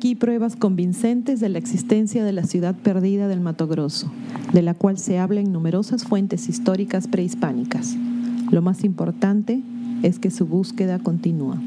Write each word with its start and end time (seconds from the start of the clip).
Aquí 0.00 0.14
pruebas 0.14 0.56
convincentes 0.56 1.40
de 1.40 1.50
la 1.50 1.58
existencia 1.58 2.24
de 2.24 2.32
la 2.32 2.44
ciudad 2.44 2.74
perdida 2.74 3.28
del 3.28 3.42
Mato 3.42 3.68
Grosso, 3.68 4.10
de 4.54 4.62
la 4.62 4.72
cual 4.72 4.96
se 4.96 5.18
habla 5.18 5.42
en 5.42 5.52
numerosas 5.52 6.04
fuentes 6.04 6.48
históricas 6.48 7.06
prehispánicas. 7.06 7.96
Lo 8.50 8.62
más 8.62 8.82
importante 8.82 9.60
es 10.02 10.18
que 10.18 10.30
su 10.30 10.46
búsqueda 10.46 11.00
continúa. 11.00 11.60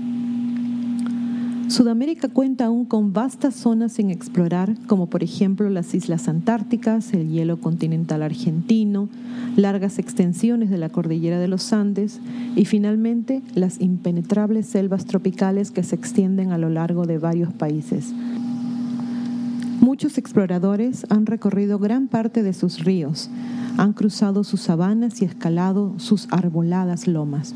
Sudamérica 1.68 2.28
cuenta 2.28 2.66
aún 2.66 2.86
con 2.86 3.14
vastas 3.14 3.54
zonas 3.54 3.94
sin 3.94 4.10
explorar, 4.10 4.78
como 4.88 5.12
por 5.12 5.24
ejemplo 5.24 5.70
las 5.70 5.94
islas 5.94 6.28
antárticas, 6.28 7.14
el 7.14 7.30
hielo 7.30 7.60
continental 7.60 8.24
argentino, 8.24 9.10
largas 9.56 10.00
extensiones 10.00 10.72
de 10.72 10.80
la 10.80 10.90
cordillera 10.90 11.38
de 11.38 11.48
los 11.48 11.72
Andes 11.72 12.20
y 12.56 12.66
finalmente 12.66 13.42
las 13.56 13.80
impenetrables 13.82 14.68
selvas 14.68 15.06
tropicales 15.06 15.72
que 15.72 15.84
se 15.84 15.96
extienden 15.96 16.52
a 16.52 16.58
lo 16.58 16.70
largo 16.70 17.06
de 17.06 17.18
varios 17.18 17.54
países. 17.54 18.14
Muchos 19.80 20.18
exploradores 20.18 21.06
han 21.10 21.26
recorrido 21.26 21.80
gran 21.80 22.08
parte 22.08 22.44
de 22.44 22.54
sus 22.54 22.84
ríos, 22.84 23.30
han 23.78 23.94
cruzado 23.94 24.44
sus 24.44 24.62
sabanas 24.62 25.22
y 25.22 25.26
escalado 25.26 25.94
sus 25.98 26.28
arboladas 26.32 27.08
lomas 27.08 27.54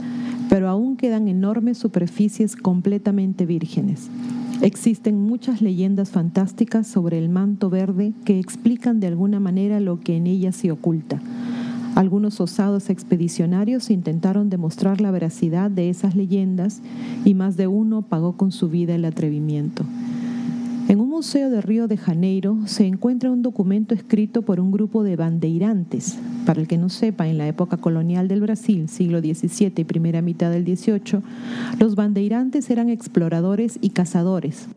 pero 0.50 0.70
aún 0.70 0.96
quedan 0.96 1.28
enormes 1.28 1.78
superficies 1.78 2.56
completamente 2.56 3.46
vírgenes. 3.46 4.10
Existen 4.62 5.20
muchas 5.20 5.62
leyendas 5.62 6.10
fantásticas 6.10 6.88
sobre 6.88 7.20
el 7.20 7.30
manto 7.30 7.70
verde 7.70 8.14
que 8.26 8.40
explican 8.40 9.00
de 9.00 9.08
alguna 9.08 9.40
manera 9.40 9.80
lo 9.80 10.00
que 10.00 10.18
en 10.18 10.26
ella 10.26 10.52
se 10.52 10.72
oculta. 10.72 11.20
Algunos 11.98 12.40
osados 12.42 12.92
expedicionarios 12.92 13.90
intentaron 13.90 14.52
demostrar 14.52 15.02
la 15.02 15.10
veracidad 15.10 15.72
de 15.72 15.90
esas 15.90 16.16
leyendas 16.16 16.84
y 17.26 17.34
más 17.34 17.58
de 17.58 17.66
uno 17.66 18.04
pagó 18.04 18.38
con 18.38 18.52
su 18.52 18.70
vida 18.70 18.94
el 18.94 19.04
atrevimiento. 19.04 19.84
En 20.90 21.00
un 21.00 21.10
museo 21.10 21.50
de 21.50 21.60
Río 21.60 21.88
de 21.88 21.98
Janeiro 21.98 22.56
se 22.68 22.86
encuentra 22.86 23.32
un 23.32 23.42
documento 23.42 23.96
escrito 23.96 24.44
por 24.44 24.60
un 24.60 24.72
grupo 24.72 25.02
de 25.02 25.16
bandeirantes. 25.16 26.20
Para 26.46 26.62
el 26.62 26.68
que 26.68 26.78
no 26.78 26.90
sepa, 26.90 27.30
en 27.30 27.40
la 27.40 27.48
época 27.48 27.78
colonial 27.78 28.28
del 28.28 28.42
Brasil, 28.42 28.88
siglo 28.90 29.20
XVII 29.20 29.74
y 29.78 29.84
primera 29.84 30.22
mitad 30.22 30.52
del 30.52 30.66
XVIII, 30.66 31.24
los 31.80 31.96
bandeirantes 31.96 32.70
eran 32.70 32.90
exploradores 32.90 33.80
y 33.82 33.90
cazadores, 33.90 34.68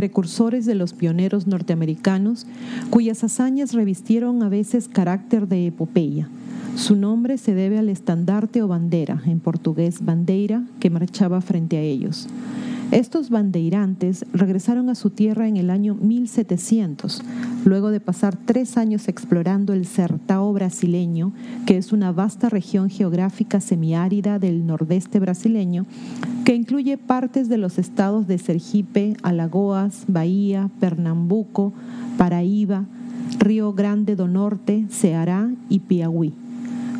precursores 0.00 0.64
de 0.64 0.74
los 0.74 0.94
pioneros 0.94 1.46
norteamericanos, 1.46 2.46
cuyas 2.88 3.22
hazañas 3.22 3.74
revistieron 3.74 4.42
a 4.42 4.48
veces 4.48 4.88
carácter 4.88 5.46
de 5.46 5.66
epopeya. 5.66 6.26
Su 6.74 6.96
nombre 6.96 7.36
se 7.36 7.54
debe 7.54 7.76
al 7.76 7.90
estandarte 7.90 8.62
o 8.62 8.68
bandera, 8.68 9.20
en 9.26 9.40
portugués 9.40 10.02
bandeira, 10.02 10.64
que 10.80 10.88
marchaba 10.88 11.42
frente 11.42 11.76
a 11.76 11.82
ellos. 11.82 12.28
Estos 12.92 13.30
bandeirantes 13.30 14.26
regresaron 14.32 14.88
a 14.88 14.96
su 14.96 15.10
tierra 15.10 15.46
en 15.46 15.56
el 15.56 15.70
año 15.70 15.94
1700, 15.94 17.22
luego 17.64 17.92
de 17.92 18.00
pasar 18.00 18.36
tres 18.36 18.76
años 18.76 19.06
explorando 19.06 19.72
el 19.72 19.86
Sertao 19.86 20.52
brasileño, 20.52 21.32
que 21.66 21.76
es 21.76 21.92
una 21.92 22.10
vasta 22.10 22.48
región 22.48 22.90
geográfica 22.90 23.60
semiárida 23.60 24.40
del 24.40 24.66
nordeste 24.66 25.20
brasileño, 25.20 25.86
que 26.44 26.56
incluye 26.56 26.98
partes 26.98 27.48
de 27.48 27.58
los 27.58 27.78
estados 27.78 28.26
de 28.26 28.38
Sergipe, 28.38 29.16
Alagoas, 29.22 30.02
Bahía, 30.08 30.68
Pernambuco, 30.80 31.72
Paraíba, 32.18 32.86
Río 33.38 33.72
Grande 33.72 34.16
do 34.16 34.26
Norte, 34.26 34.86
Ceará 34.90 35.48
y 35.68 35.78
Piauí. 35.78 36.34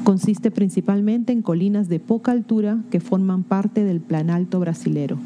Consiste 0.04 0.52
principalmente 0.52 1.32
en 1.32 1.42
colinas 1.42 1.88
de 1.88 1.98
poca 1.98 2.30
altura 2.30 2.78
que 2.92 3.00
forman 3.00 3.42
parte 3.42 3.82
del 3.82 4.00
planalto 4.00 4.60
brasilero. 4.60 5.18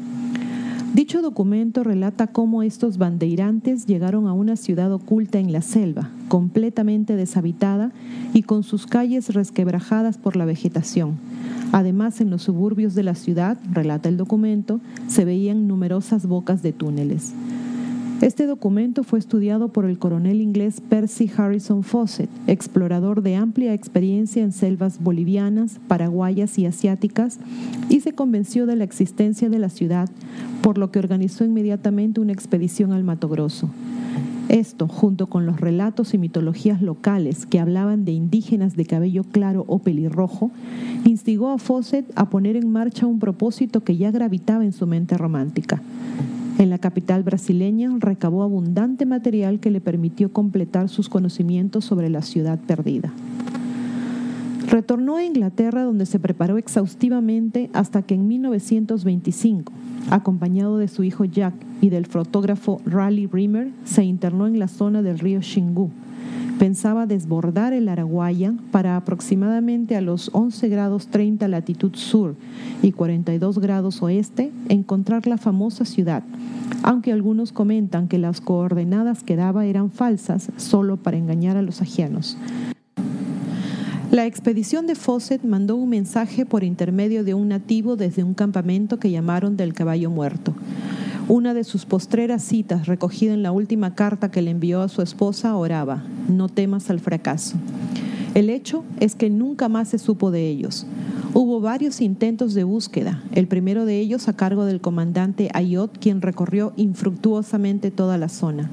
Dicho 0.95 1.21
documento 1.21 1.83
relata 1.83 2.27
cómo 2.27 2.63
estos 2.63 2.97
bandeirantes 2.97 3.85
llegaron 3.85 4.27
a 4.27 4.33
una 4.33 4.55
ciudad 4.55 4.93
oculta 4.93 5.39
en 5.39 5.51
la 5.51 5.61
selva, 5.61 6.09
completamente 6.29 7.17
deshabitada 7.17 7.91
y 8.33 8.43
con 8.43 8.63
sus 8.63 8.87
calles 8.87 9.33
resquebrajadas 9.33 10.17
por 10.17 10.37
la 10.37 10.45
vegetación. 10.45 11.17
Además, 11.73 12.21
en 12.21 12.29
los 12.29 12.43
suburbios 12.43 12.95
de 12.95 13.03
la 13.03 13.15
ciudad, 13.15 13.57
relata 13.73 14.07
el 14.07 14.15
documento, 14.15 14.79
se 15.07 15.25
veían 15.25 15.67
numerosas 15.67 16.27
bocas 16.27 16.63
de 16.63 16.71
túneles. 16.71 17.33
Este 18.25 18.47
documento 18.47 19.03
fue 19.03 19.19
estudiado 19.19 19.67
por 19.67 19.85
el 19.85 19.99
coronel 19.99 20.41
inglés 20.41 20.81
Percy 20.81 21.29
Harrison 21.37 21.83
Fawcett, 21.83 22.27
explorador 22.47 23.21
de 23.21 23.35
amplia 23.35 23.75
experiencia 23.75 24.41
en 24.41 24.51
selvas 24.51 24.99
bolivianas, 24.99 25.79
paraguayas 25.87 26.57
y 26.57 26.65
asiáticas, 26.65 27.37
y 27.87 27.99
se 27.99 28.13
convenció 28.13 28.65
de 28.65 28.77
la 28.77 28.83
existencia 28.83 29.47
de 29.47 29.59
la 29.59 29.69
ciudad, 29.69 30.09
por 30.63 30.79
lo 30.79 30.89
que 30.89 30.97
organizó 30.97 31.45
inmediatamente 31.45 32.19
una 32.19 32.33
expedición 32.33 32.93
al 32.93 33.03
Mato 33.03 33.29
Grosso. 33.29 33.69
Esto, 34.49 34.87
junto 34.87 35.27
con 35.27 35.45
los 35.45 35.61
relatos 35.61 36.15
y 36.15 36.17
mitologías 36.17 36.81
locales 36.81 37.45
que 37.45 37.59
hablaban 37.59 38.05
de 38.05 38.13
indígenas 38.13 38.75
de 38.75 38.85
cabello 38.85 39.23
claro 39.23 39.65
o 39.67 39.77
pelirrojo, 39.77 40.49
instigó 41.05 41.51
a 41.51 41.59
Fawcett 41.59 42.11
a 42.15 42.27
poner 42.31 42.55
en 42.55 42.71
marcha 42.71 43.05
un 43.05 43.19
propósito 43.19 43.83
que 43.83 43.97
ya 43.97 44.09
gravitaba 44.09 44.65
en 44.65 44.73
su 44.73 44.87
mente 44.87 45.15
romántica 45.15 45.83
en 46.57 46.69
la 46.69 46.77
capital 46.77 47.23
brasileña 47.23 47.91
recabó 47.99 48.43
abundante 48.43 49.05
material 49.05 49.59
que 49.59 49.71
le 49.71 49.81
permitió 49.81 50.31
completar 50.31 50.89
sus 50.89 51.09
conocimientos 51.09 51.85
sobre 51.85 52.09
la 52.09 52.21
ciudad 52.21 52.59
perdida. 52.59 53.11
Retornó 54.67 55.17
a 55.17 55.23
Inglaterra 55.23 55.83
donde 55.83 56.05
se 56.05 56.19
preparó 56.19 56.57
exhaustivamente 56.57 57.69
hasta 57.73 58.01
que 58.01 58.15
en 58.15 58.27
1925, 58.27 59.71
acompañado 60.09 60.77
de 60.77 60.87
su 60.87 61.03
hijo 61.03 61.25
Jack 61.25 61.53
y 61.81 61.89
del 61.89 62.05
fotógrafo 62.05 62.81
Raleigh 62.85 63.29
Rimmer, 63.31 63.69
se 63.83 64.03
internó 64.03 64.47
en 64.47 64.57
la 64.57 64.67
zona 64.67 65.01
del 65.01 65.19
río 65.19 65.41
Xingu, 65.41 65.91
pensaba 66.59 67.05
desbordar 67.05 67.73
el 67.73 67.89
Araguaya 67.89 68.53
para 68.71 68.95
aproximadamente 68.95 69.95
a 69.95 70.01
los 70.01 70.29
11 70.33 70.69
grados 70.69 71.07
30 71.07 71.47
latitud 71.47 71.95
sur 71.95 72.35
y 72.81 72.91
42 72.91 73.59
grados 73.59 74.01
oeste 74.01 74.51
encontrar 74.69 75.27
la 75.27 75.37
famosa 75.37 75.85
ciudad, 75.85 76.23
aunque 76.83 77.11
algunos 77.11 77.51
comentan 77.51 78.07
que 78.07 78.17
las 78.17 78.41
coordenadas 78.41 79.23
que 79.23 79.35
daba 79.35 79.65
eran 79.65 79.91
falsas 79.91 80.51
solo 80.57 80.97
para 80.97 81.17
engañar 81.17 81.57
a 81.57 81.61
los 81.61 81.81
ajenos. 81.81 82.37
La 84.11 84.25
expedición 84.25 84.87
de 84.87 84.95
Fawcett 84.95 85.43
mandó 85.43 85.75
un 85.75 85.89
mensaje 85.89 86.45
por 86.45 86.63
intermedio 86.63 87.23
de 87.23 87.33
un 87.33 87.49
nativo 87.49 87.97
desde 87.97 88.23
un 88.23 88.33
campamento 88.33 88.97
que 88.97 89.11
llamaron 89.11 89.57
del 89.57 89.73
caballo 89.73 90.09
muerto. 90.09 90.53
Una 91.27 91.55
de 91.55 91.63
sus 91.63 91.85
postreras 91.85 92.43
citas, 92.43 92.85
recogida 92.85 93.33
en 93.33 93.41
la 93.41 93.51
última 93.51 93.95
carta 93.95 94.29
que 94.29 94.43
le 94.43 94.51
envió 94.51 94.81
a 94.81 94.89
su 94.89 95.01
esposa, 95.01 95.55
oraba, 95.55 96.03
no 96.27 96.49
temas 96.49 96.91
al 96.91 96.99
fracaso. 96.99 97.57
El 98.35 98.51
hecho 98.51 98.83
es 98.99 99.15
que 99.15 99.31
nunca 99.31 99.67
más 99.67 99.87
se 99.87 99.97
supo 99.97 100.29
de 100.29 100.47
ellos. 100.47 100.85
Hubo 101.33 101.61
varios 101.61 101.99
intentos 101.99 102.53
de 102.53 102.63
búsqueda, 102.63 103.23
el 103.33 103.47
primero 103.47 103.85
de 103.85 103.99
ellos 103.99 104.27
a 104.27 104.33
cargo 104.33 104.65
del 104.65 104.81
comandante 104.81 105.49
Ayot, 105.55 105.97
quien 105.97 106.21
recorrió 106.21 106.73
infructuosamente 106.75 107.89
toda 107.89 108.19
la 108.19 108.29
zona. 108.29 108.69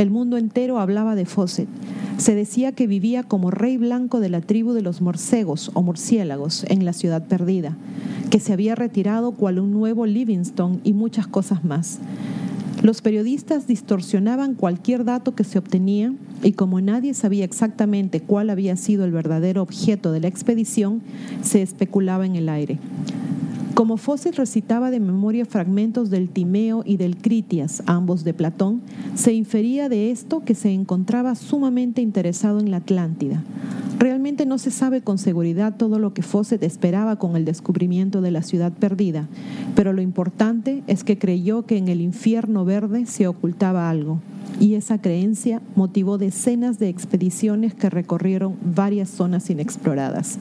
El 0.00 0.10
mundo 0.10 0.38
entero 0.38 0.78
hablaba 0.78 1.14
de 1.14 1.26
Fawcett. 1.26 1.68
Se 2.16 2.34
decía 2.34 2.72
que 2.72 2.86
vivía 2.86 3.22
como 3.22 3.50
rey 3.50 3.76
blanco 3.76 4.18
de 4.18 4.30
la 4.30 4.40
tribu 4.40 4.72
de 4.72 4.80
los 4.80 5.02
morcegos 5.02 5.70
o 5.74 5.82
murciélagos 5.82 6.64
en 6.68 6.86
la 6.86 6.94
ciudad 6.94 7.26
perdida 7.26 7.76
que 8.30 8.40
se 8.40 8.54
había 8.54 8.74
retirado 8.74 9.32
cual 9.32 9.58
un 9.58 9.72
nuevo 9.72 10.06
Livingstone 10.06 10.78
y 10.84 10.94
muchas 10.94 11.26
cosas 11.26 11.64
más. 11.66 11.98
Los 12.82 13.02
periodistas 13.02 13.66
distorsionaban 13.66 14.54
cualquier 14.54 15.04
dato 15.04 15.34
que 15.34 15.44
se 15.44 15.58
obtenía 15.58 16.14
y 16.42 16.52
como 16.52 16.80
nadie 16.80 17.12
sabía 17.12 17.44
exactamente 17.44 18.22
cuál 18.22 18.48
había 18.48 18.76
sido 18.76 19.04
el 19.04 19.12
verdadero 19.12 19.60
objeto 19.60 20.12
de 20.12 20.20
la 20.20 20.28
expedición, 20.28 21.02
se 21.42 21.60
especulaba 21.60 22.24
en 22.24 22.36
el 22.36 22.48
aire. 22.48 22.78
Como 23.74 23.96
Fawcett 23.96 24.34
recitaba 24.34 24.90
de 24.90 25.00
memoria 25.00 25.46
fragmentos 25.46 26.10
del 26.10 26.28
Timeo 26.28 26.82
y 26.84 26.96
del 26.96 27.16
Critias, 27.16 27.82
ambos 27.86 28.24
de 28.24 28.34
Platón, 28.34 28.82
se 29.14 29.32
infería 29.32 29.88
de 29.88 30.10
esto 30.10 30.44
que 30.44 30.54
se 30.54 30.70
encontraba 30.72 31.34
sumamente 31.34 32.02
interesado 32.02 32.58
en 32.58 32.70
la 32.70 32.78
Atlántida, 32.78 33.42
No 34.30 34.58
se 34.58 34.70
sabe 34.70 35.02
con 35.02 35.18
seguridad 35.18 35.76
todo 35.76 35.98
lo 35.98 36.14
que 36.14 36.22
Fawcett 36.22 36.62
esperaba 36.62 37.16
con 37.16 37.36
el 37.36 37.44
descubrimiento 37.44 38.20
de 38.20 38.30
la 38.30 38.42
ciudad 38.42 38.72
perdida, 38.72 39.28
pero 39.74 39.92
lo 39.92 40.02
importante 40.02 40.82
es 40.86 41.04
que 41.04 41.18
creyó 41.18 41.66
que 41.66 41.76
en 41.76 41.88
el 41.88 42.00
infierno 42.00 42.64
verde 42.64 43.06
se 43.06 43.26
ocultaba 43.26 43.90
algo, 43.90 44.20
y 44.60 44.74
esa 44.74 45.00
creencia 45.00 45.60
motivó 45.74 46.16
decenas 46.16 46.78
de 46.78 46.88
expediciones 46.88 47.74
que 47.74 47.90
recorrieron 47.90 48.56
varias 48.62 49.10
zonas 49.10 49.50
inexploradas. 49.50 50.38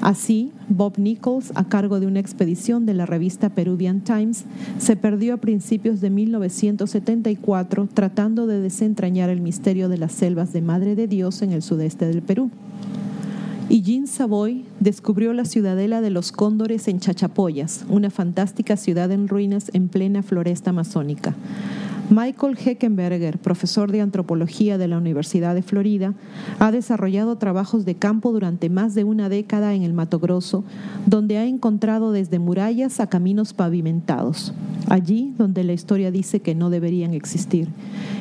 Así, 0.00 0.52
Bob 0.68 0.98
Nichols, 0.98 1.52
a 1.54 1.64
cargo 1.64 2.00
de 2.00 2.06
una 2.06 2.20
expedición 2.20 2.84
de 2.84 2.94
la 2.94 3.06
revista 3.06 3.50
Peruvian 3.50 4.00
Times, 4.00 4.44
se 4.78 4.96
perdió 4.96 5.34
a 5.34 5.38
principios 5.38 6.00
de 6.00 6.10
1974 6.10 7.88
tratando 7.94 8.46
de 8.46 8.60
desentrañar 8.60 9.30
el 9.30 9.40
misterio 9.40 9.88
de 9.88 9.98
las 9.98 10.12
selvas 10.12 10.52
de 10.52 10.62
Madre 10.62 10.94
de 10.94 11.06
Dios 11.06 11.42
en 11.42 11.52
el 11.52 11.62
sudeste 11.62 12.06
del 12.06 12.22
Perú. 12.22 12.50
Y 13.70 13.82
Jean 13.82 14.08
Savoy 14.08 14.64
descubrió 14.80 15.32
la 15.32 15.44
ciudadela 15.44 16.00
de 16.00 16.10
los 16.10 16.32
cóndores 16.32 16.88
en 16.88 16.98
Chachapoyas, 16.98 17.84
una 17.88 18.10
fantástica 18.10 18.76
ciudad 18.76 19.12
en 19.12 19.28
ruinas 19.28 19.70
en 19.72 19.86
plena 19.86 20.24
floresta 20.24 20.70
amazónica. 20.70 21.36
Michael 22.10 22.58
Heckenberger, 22.58 23.38
profesor 23.38 23.92
de 23.92 24.00
antropología 24.00 24.76
de 24.76 24.88
la 24.88 24.98
Universidad 24.98 25.54
de 25.54 25.62
Florida, 25.62 26.14
ha 26.58 26.72
desarrollado 26.72 27.38
trabajos 27.38 27.84
de 27.84 27.94
campo 27.94 28.32
durante 28.32 28.68
más 28.68 28.96
de 28.96 29.04
una 29.04 29.28
década 29.28 29.72
en 29.72 29.84
el 29.84 29.92
Mato 29.92 30.18
Grosso, 30.18 30.64
donde 31.06 31.38
ha 31.38 31.44
encontrado 31.44 32.10
desde 32.10 32.40
murallas 32.40 32.98
a 32.98 33.06
caminos 33.06 33.54
pavimentados, 33.54 34.52
allí 34.88 35.32
donde 35.38 35.62
la 35.62 35.74
historia 35.74 36.10
dice 36.10 36.40
que 36.40 36.56
no 36.56 36.70
deberían 36.70 37.14
existir. 37.14 37.68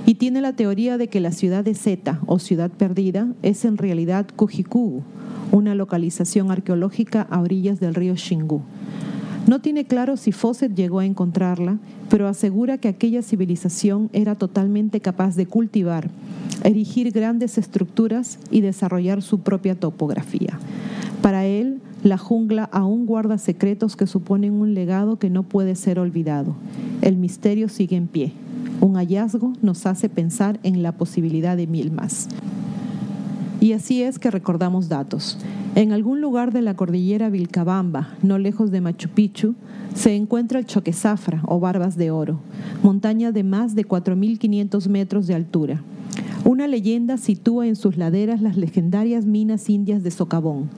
Y 0.05 0.13
tiene 0.13 0.41
la 0.41 0.53
teoría 0.53 0.99
de 0.99 1.07
que 1.07 1.19
la 1.19 1.31
ciudad 1.31 1.63
de 1.63 1.73
Zeta 1.73 2.19
o 2.27 2.37
ciudad 2.37 2.69
perdida 2.69 3.33
es 3.41 3.65
en 3.65 3.77
realidad 3.77 4.27
Kujikugu, 4.35 5.01
una 5.51 5.75
localización 5.75 6.51
arqueológica 6.51 7.27
a 7.29 7.41
orillas 7.41 7.79
del 7.79 7.95
río 7.95 8.15
Xingu. 8.15 8.61
No 9.47 9.59
tiene 9.59 9.85
claro 9.85 10.15
si 10.15 10.31
Fawcett 10.31 10.75
llegó 10.75 10.99
a 10.99 11.05
encontrarla, 11.05 11.79
pero 12.09 12.27
asegura 12.27 12.77
que 12.77 12.87
aquella 12.87 13.21
civilización 13.21 14.09
era 14.13 14.35
totalmente 14.35 14.99
capaz 14.99 15.35
de 15.35 15.47
cultivar, 15.47 16.09
erigir 16.63 17.11
grandes 17.11 17.57
estructuras 17.57 18.37
y 18.51 18.61
desarrollar 18.61 19.21
su 19.21 19.39
propia 19.39 19.73
topografía. 19.73 20.59
Para 21.21 21.45
él, 21.45 21.81
la 22.03 22.17
jungla 22.17 22.69
aún 22.71 23.05
guarda 23.05 23.37
secretos 23.37 23.95
que 23.95 24.07
suponen 24.07 24.53
un 24.53 24.73
legado 24.73 25.19
que 25.19 25.29
no 25.29 25.43
puede 25.43 25.75
ser 25.75 25.99
olvidado. 25.99 26.55
El 27.01 27.17
misterio 27.17 27.69
sigue 27.69 27.95
en 27.95 28.07
pie. 28.07 28.33
Un 28.81 28.95
hallazgo 28.95 29.53
nos 29.61 29.85
hace 29.85 30.09
pensar 30.09 30.59
en 30.63 30.83
la 30.83 30.93
posibilidad 30.93 31.57
de 31.57 31.67
mil 31.67 31.91
más. 31.91 32.29
Y 33.61 33.73
así 33.73 34.03
es 34.03 34.19
que 34.19 34.31
recordamos 34.31 34.87
datos. 34.87 35.37
En 35.75 35.91
algún 35.91 36.21
lugar 36.21 36.53
de 36.53 36.61
la 36.61 36.75
cordillera 36.75 37.29
Vilcabamba, 37.29 38.15
no 38.21 38.37
lejos 38.37 38.71
de 38.71 38.81
Machu 38.81 39.09
Picchu, 39.09 39.55
se 39.93 40.15
encuentra 40.15 40.59
el 40.59 40.65
Choquezafra 40.65 41.41
o 41.45 41.59
Barbas 41.59 41.97
de 41.97 42.09
Oro, 42.09 42.39
montaña 42.83 43.31
de 43.31 43.43
más 43.43 43.75
de 43.75 43.85
4.500 43.85 44.87
metros 44.87 45.27
de 45.27 45.35
altura. 45.35 45.81
Una 46.45 46.67
leyenda 46.67 47.17
sitúa 47.17 47.67
en 47.67 47.75
sus 47.75 47.97
laderas 47.97 48.41
las 48.41 48.55
legendarias 48.55 49.25
minas 49.25 49.69
indias 49.69 50.03
de 50.03 50.11
Socavón. 50.11 50.69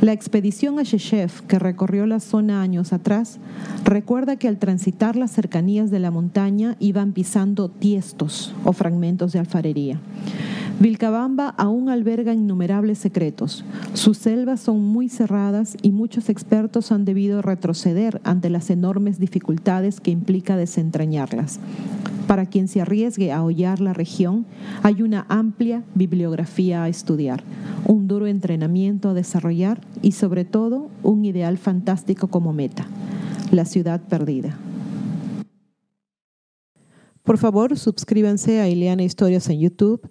La 0.00 0.12
expedición 0.12 0.78
a 0.78 0.82
Sheshev, 0.82 1.46
que 1.46 1.58
recorrió 1.58 2.06
la 2.06 2.20
zona 2.20 2.62
años 2.62 2.92
atrás, 2.92 3.38
recuerda 3.84 4.36
que 4.36 4.48
al 4.48 4.58
transitar 4.58 5.16
las 5.16 5.30
cercanías 5.30 5.90
de 5.90 5.98
la 5.98 6.10
montaña 6.10 6.76
iban 6.80 7.12
pisando 7.12 7.68
tiestos 7.68 8.54
o 8.64 8.72
fragmentos 8.72 9.32
de 9.32 9.38
alfarería. 9.38 10.00
Vilcabamba 10.80 11.50
aún 11.50 11.88
alberga 11.88 12.34
innumerables 12.34 12.98
secretos. 12.98 13.64
Sus 13.94 14.18
selvas 14.18 14.60
son 14.60 14.82
muy 14.82 15.08
cerradas 15.08 15.76
y 15.82 15.92
muchos 15.92 16.28
expertos 16.28 16.90
han 16.90 17.04
debido 17.04 17.42
retroceder 17.42 18.20
ante 18.24 18.50
las 18.50 18.70
enormes 18.70 19.20
dificultades 19.20 20.00
que 20.00 20.10
implica 20.10 20.56
desentrañarlas. 20.56 21.60
Para 22.26 22.46
quien 22.46 22.68
se 22.68 22.80
arriesgue 22.80 23.32
a 23.32 23.44
hollar 23.44 23.80
la 23.80 23.92
región, 23.92 24.46
hay 24.82 25.02
una 25.02 25.26
amplia 25.28 25.84
bibliografía 25.94 26.82
a 26.82 26.88
estudiar, 26.88 27.44
un 27.86 28.08
duro 28.08 28.26
entrenamiento 28.26 29.10
a 29.10 29.14
desarrollar 29.14 29.80
y 30.02 30.12
sobre 30.12 30.44
todo 30.44 30.88
un 31.02 31.24
ideal 31.24 31.56
fantástico 31.56 32.28
como 32.28 32.52
meta, 32.52 32.86
la 33.52 33.64
ciudad 33.64 34.00
perdida. 34.00 34.58
Por 37.22 37.38
favor, 37.38 37.78
suscríbanse 37.78 38.60
a 38.60 38.68
Ileana 38.68 39.02
Historias 39.02 39.48
en 39.48 39.60
YouTube 39.60 40.10